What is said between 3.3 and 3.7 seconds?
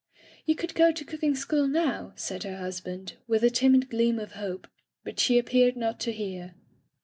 a